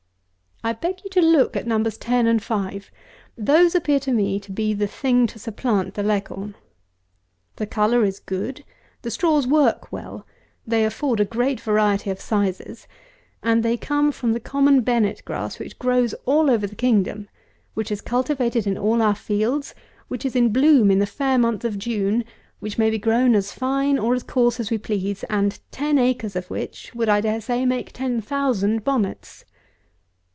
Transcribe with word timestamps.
I 0.63 0.73
beg 0.73 0.99
you 1.03 1.09
to 1.09 1.21
look 1.23 1.55
at 1.57 1.65
Nos. 1.65 1.97
10 1.97 2.27
and 2.27 2.39
5. 2.39 2.91
Those 3.35 3.73
appear 3.73 3.99
to 4.01 4.11
me 4.11 4.39
to 4.41 4.51
be 4.51 4.75
the 4.75 4.85
thing 4.85 5.25
to 5.25 5.39
supplant 5.39 5.95
the 5.95 6.03
Leghorn. 6.03 6.53
The 7.55 7.65
colour 7.65 8.03
is 8.05 8.19
good, 8.19 8.63
the 9.01 9.09
straws 9.09 9.47
work 9.47 9.91
well, 9.91 10.27
they 10.67 10.85
afford 10.85 11.19
a 11.19 11.25
great 11.25 11.59
variety 11.59 12.11
of 12.11 12.21
sizes, 12.21 12.87
and 13.41 13.63
they 13.63 13.75
come 13.75 14.11
from 14.11 14.33
the 14.33 14.39
common 14.39 14.81
Bennet 14.81 15.25
grass, 15.25 15.57
which 15.57 15.79
grows 15.79 16.13
all 16.27 16.51
over 16.51 16.67
the 16.67 16.75
kingdom, 16.75 17.27
which 17.73 17.91
is 17.91 17.99
cultivated 17.99 18.67
in 18.67 18.77
all 18.77 19.01
our 19.01 19.15
fields, 19.15 19.73
which 20.09 20.23
is 20.23 20.35
in 20.35 20.53
bloom 20.53 20.91
in 20.91 20.99
the 20.99 21.07
fair 21.07 21.39
month 21.39 21.65
of 21.65 21.79
June, 21.79 22.23
which 22.59 22.77
may 22.77 22.91
be 22.91 22.99
grown 22.99 23.33
as 23.33 23.51
fine 23.51 23.97
or 23.97 24.13
as 24.13 24.21
coarse 24.21 24.59
as 24.59 24.69
we 24.69 24.77
please, 24.77 25.23
and 25.23 25.59
ten 25.71 25.97
acres 25.97 26.35
of 26.35 26.51
which 26.51 26.93
would, 26.93 27.09
I 27.09 27.19
dare 27.19 27.41
say, 27.41 27.65
make 27.65 27.91
ten 27.93 28.21
thousand 28.21 28.83
bonnets. 28.83 29.43